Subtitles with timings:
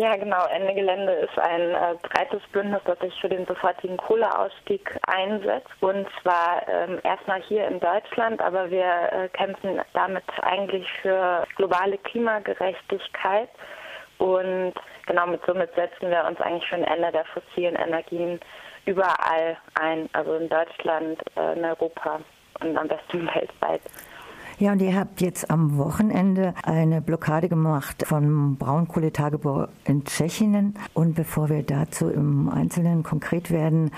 [0.00, 0.46] Ja, genau.
[0.46, 5.68] Ende Gelände ist ein äh, breites Bündnis, das sich für den sofortigen Kohleausstieg einsetzt.
[5.80, 8.82] Und zwar ähm, erstmal hier in Deutschland, aber wir
[9.12, 13.50] äh, kämpfen damit eigentlich für globale Klimagerechtigkeit.
[14.16, 14.72] Und
[15.04, 18.40] genau mit somit setzen wir uns eigentlich für ein Ende der fossilen Energien
[18.86, 22.20] überall ein, also in Deutschland, äh, in Europa
[22.62, 23.82] und am besten weltweit.
[24.60, 30.74] Ja, und ihr habt jetzt am Wochenende eine Blockade gemacht vom Braunkohletagebau in Tschechien.
[30.92, 33.90] Und bevor wir dazu im Einzelnen konkret werden,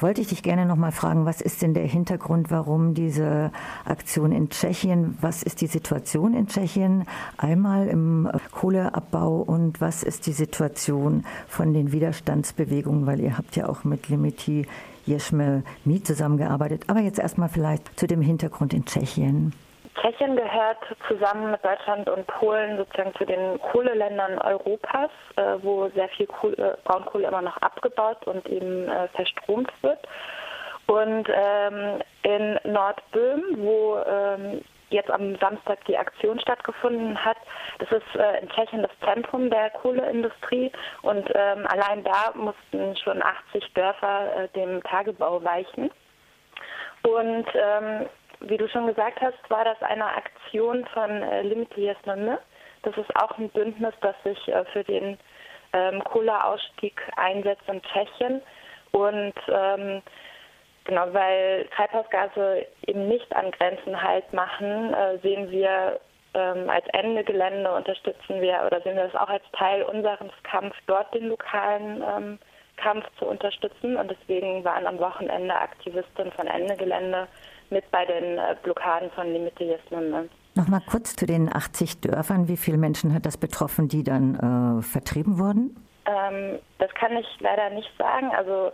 [0.00, 3.52] wollte ich dich gerne noch mal fragen, was ist denn der Hintergrund, warum diese
[3.84, 7.04] Aktion in Tschechien, was ist die Situation in Tschechien
[7.36, 13.68] einmal im Kohleabbau und was ist die Situation von den Widerstandsbewegungen, weil ihr habt ja
[13.68, 14.66] auch mit Limiti
[15.06, 16.86] Jeschme Mi zusammengearbeitet.
[16.88, 19.52] Aber jetzt erstmal vielleicht zu dem Hintergrund in Tschechien.
[19.96, 26.08] Tschechien gehört zusammen mit Deutschland und Polen sozusagen zu den Kohleländern Europas, äh, wo sehr
[26.10, 29.98] viel Kohle, Braunkohle immer noch abgebaut und eben äh, verstromt wird.
[30.86, 37.36] Und ähm, in Nordböhm, wo ähm, jetzt am Samstag die Aktion stattgefunden hat.
[37.78, 40.70] Das ist äh, in Tschechien das Zentrum der Kohleindustrie
[41.02, 45.90] und ähm, allein da mussten schon 80 Dörfer äh, dem Tagebau weichen.
[47.02, 48.06] Und ähm,
[48.40, 52.38] wie du schon gesagt hast, war das eine Aktion von äh, Limite Yesnone.
[52.82, 55.18] Das ist auch ein Bündnis, das sich äh, für den
[55.72, 58.42] ähm, Kohleausstieg einsetzt in Tschechien.
[58.92, 60.02] Und ähm,
[60.84, 66.00] genau, weil Treibhausgase eben nicht an Grenzen halt machen, äh, sehen wir
[66.34, 70.78] ähm, als Ende Gelände unterstützen wir oder sehen wir das auch als Teil unseres Kampfs,
[70.86, 72.38] dort den lokalen ähm,
[72.76, 73.96] Kampf zu unterstützen.
[73.96, 77.28] Und deswegen waren am Wochenende Aktivisten von Ende Gelände
[77.70, 80.28] mit bei den äh, Blockaden von Limite Jesnum.
[80.54, 82.48] Nochmal kurz zu den 80 Dörfern.
[82.48, 84.34] Wie viele Menschen hat das betroffen, die dann
[84.80, 85.76] äh, vertrieben wurden?
[86.06, 88.30] Ähm, das kann ich leider nicht sagen.
[88.34, 88.72] Also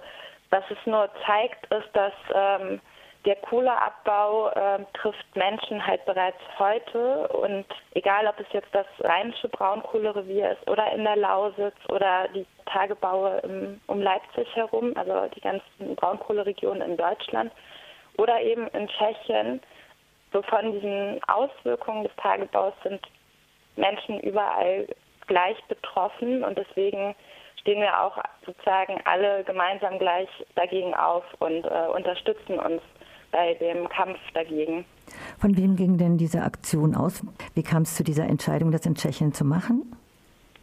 [0.51, 2.81] was es nur zeigt, ist, dass ähm,
[3.27, 9.49] der Kohleabbau äh, trifft Menschen halt bereits heute und egal, ob es jetzt das rheinische
[9.49, 15.41] Braunkohlerevier ist oder in der Lausitz oder die Tagebaue im, um Leipzig herum, also die
[15.41, 17.51] ganzen Braunkohleregionen in Deutschland,
[18.19, 19.61] oder eben in Tschechien.
[20.33, 23.01] So von diesen Auswirkungen des Tagebaus sind
[23.77, 24.87] Menschen überall
[25.27, 27.15] gleich betroffen und deswegen
[27.61, 32.81] stehen wir auch sozusagen alle gemeinsam gleich dagegen auf und äh, unterstützen uns
[33.33, 34.85] bei dem Kampf dagegen.
[35.39, 37.23] Von wem ging denn diese Aktion aus?
[37.55, 39.97] Wie kam es zu dieser Entscheidung, das in Tschechien zu machen?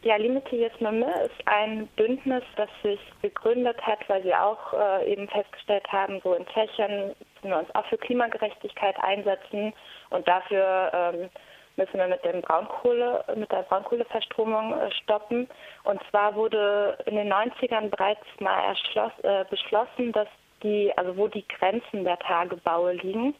[0.03, 5.28] Ja, Limite Jesmame ist ein Bündnis, das sich gegründet hat, weil sie auch äh, eben
[5.30, 9.74] festgestellt haben, so in Tschechien müssen wir uns auch für Klimagerechtigkeit einsetzen
[10.09, 11.30] und dafür ähm,
[11.76, 15.50] müssen wir mit dem Braunkohle, mit der Braunkohleverstromung äh, stoppen.
[15.84, 18.76] Und zwar wurde in den 90ern bereits mal
[19.24, 20.28] äh, beschlossen, dass
[20.62, 23.36] die, also wo die Grenzen der Tagebaue liegen.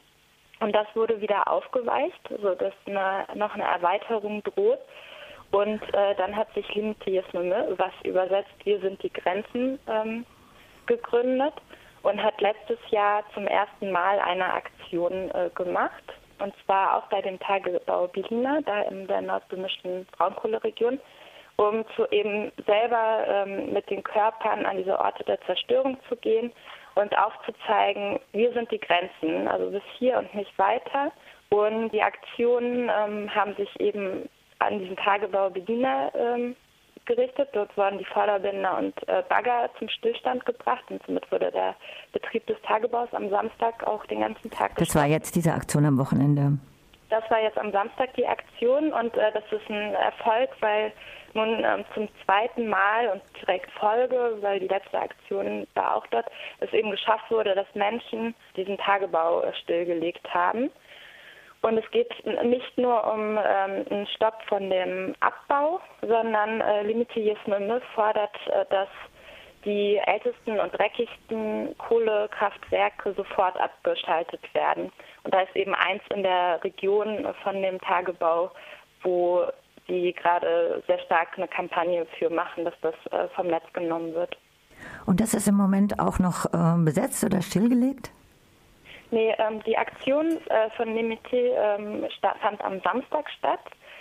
[0.60, 4.80] Und das wurde wieder aufgeweicht, sodass eine, noch eine Erweiterung droht.
[5.52, 10.26] Und äh, dann hat sich Limitiesnumme, was übersetzt, wir sind die Grenzen, ähm,
[10.88, 11.54] gegründet
[12.04, 16.04] und hat letztes Jahr zum ersten Mal eine Aktion äh, gemacht.
[16.40, 21.00] Und zwar auch bei dem Tagebau Bilina, da in der nordböhmischen Braunkohleregion,
[21.56, 26.52] um zu eben selber ähm, mit den Körpern an diese Orte der Zerstörung zu gehen
[26.96, 31.12] und aufzuzeigen, wir sind die Grenzen, also bis hier und nicht weiter.
[31.50, 34.28] Und die Aktionen ähm, haben sich eben
[34.60, 36.56] an diesen Tagebau Bediener ähm,
[37.06, 37.50] gerichtet.
[37.54, 41.76] Dort wurden die Vorderbänder und äh, Bagger zum Stillstand gebracht und somit wurde der
[42.12, 44.76] Betrieb des Tagebaus am Samstag auch den ganzen Tag.
[44.76, 46.58] Das war jetzt diese Aktion am Wochenende.
[47.10, 50.92] Das war jetzt am Samstag die Aktion und äh, das ist ein Erfolg, weil
[51.34, 56.26] nun ähm, zum zweiten Mal und direkt Folge, weil die letzte Aktion war auch dort,
[56.60, 60.70] es eben geschafft wurde, dass Menschen diesen Tagebau äh, stillgelegt haben.
[61.64, 62.12] Und es geht
[62.44, 68.90] nicht nur um ähm, einen Stopp von dem Abbau, sondern äh, Limitiisme fordert, äh, dass
[69.64, 74.92] die ältesten und dreckigsten Kohlekraftwerke sofort abgeschaltet werden.
[75.24, 78.52] Und da ist eben eins in der Region von dem Tagebau,
[79.02, 79.46] wo
[79.88, 84.38] die gerade sehr stark eine Kampagne für machen, dass das äh, vom Netz genommen wird.
[85.06, 88.12] Und das ist im Moment auch noch äh, besetzt oder stillgelegt?
[89.14, 92.08] Nee, ähm, die Aktion äh, von Limité ähm,
[92.42, 93.60] fand am Samstag statt.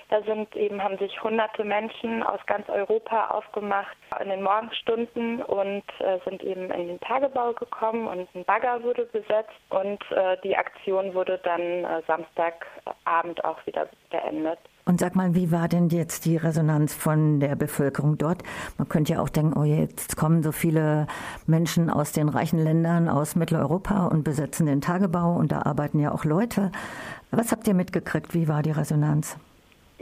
[0.08, 5.84] Da sind eben, haben sich hunderte Menschen aus ganz Europa aufgemacht in den Morgenstunden und
[5.98, 10.56] äh, sind eben in den Tagebau gekommen und ein Bagger wurde besetzt und äh, die
[10.56, 14.58] Aktion wurde dann äh, Samstagabend auch wieder beendet.
[14.84, 18.42] Und sag mal, wie war denn jetzt die Resonanz von der Bevölkerung dort?
[18.78, 21.06] Man könnte ja auch denken, oh, jetzt kommen so viele
[21.46, 26.10] Menschen aus den reichen Ländern, aus Mitteleuropa und besetzen den Tagebau und da arbeiten ja
[26.10, 26.72] auch Leute.
[27.30, 28.34] Was habt ihr mitgekriegt?
[28.34, 29.36] Wie war die Resonanz?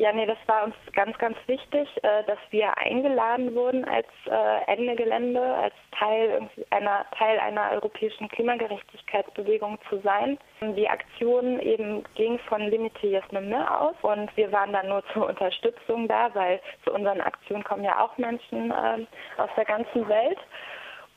[0.00, 4.72] Ja, nee, das war uns ganz, ganz wichtig, äh, dass wir eingeladen wurden als äh,
[4.72, 10.38] Ende Gelände, als Teil einer, Teil einer europäischen Klimagerechtigkeitsbewegung zu sein.
[10.62, 16.08] Die Aktion eben ging von Limite Yesneme aus und wir waren dann nur zur Unterstützung
[16.08, 19.04] da, weil zu unseren Aktionen kommen ja auch Menschen äh,
[19.36, 20.38] aus der ganzen Welt.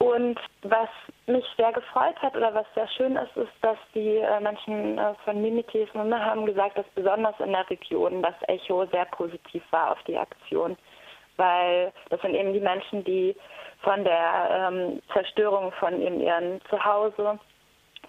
[0.04, 0.90] Und was
[1.28, 5.14] mich sehr gefreut hat oder was sehr schön ist, ist, dass die äh, Menschen äh,
[5.24, 10.04] von Mimitis haben gesagt, dass besonders in der Region das Echo sehr positiv war auf
[10.06, 10.76] die Aktion.
[11.38, 13.34] Weil das sind eben die Menschen, die
[13.82, 17.40] von der ähm, Zerstörung von in ihren Zuhause,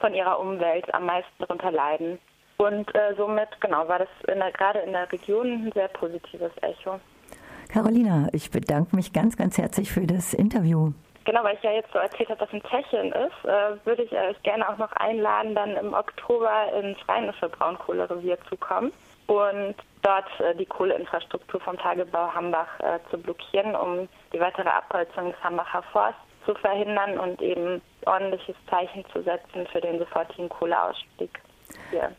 [0.00, 2.18] von ihrer Umwelt am meisten darunter leiden.
[2.56, 6.52] Und äh, somit, genau, war das in der, gerade in der Region ein sehr positives
[6.60, 6.98] Echo.
[7.68, 10.90] Carolina, ich bedanke mich ganz, ganz herzlich für das Interview.
[11.24, 14.12] Genau, weil ich ja jetzt so erzählt habe, was in Tschechien ist, äh, würde ich
[14.12, 18.92] euch gerne auch noch einladen, dann im Oktober ins Rheinische Braunkohlerevier zu kommen
[19.26, 25.32] und dort äh, die Kohleinfrastruktur vom Tagebau Hambach äh, zu blockieren, um die weitere Abholzung
[25.32, 31.40] des Hambacher Forsts zu verhindern und eben ordentliches Zeichen zu setzen für den sofortigen Kohleausstieg
[31.90, 32.12] hier